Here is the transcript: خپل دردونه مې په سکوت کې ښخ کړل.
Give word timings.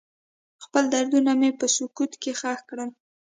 خپل 0.63 0.83
دردونه 0.93 1.31
مې 1.39 1.49
په 1.59 1.65
سکوت 1.75 2.11
کې 2.21 2.31
ښخ 2.39 2.59
کړل. 2.69 2.89